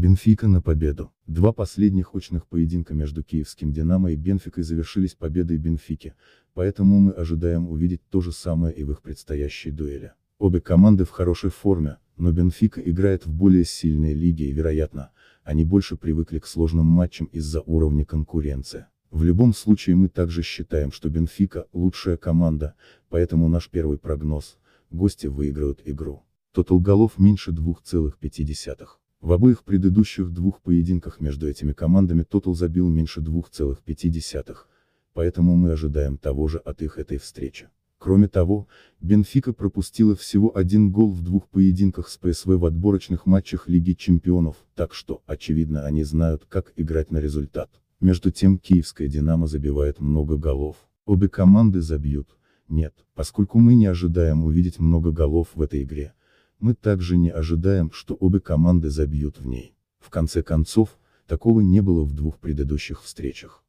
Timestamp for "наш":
23.50-23.68